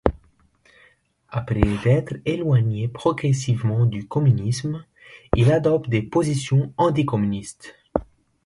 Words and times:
Après 1.29 1.61
d'être 1.83 2.13
éloigné 2.25 2.87
progressivement 2.87 3.85
du 3.85 4.07
communisme, 4.07 4.83
il 5.35 5.51
adopte 5.51 5.91
des 5.91 6.01
positions 6.01 6.73
anticommunistes. 6.77 7.75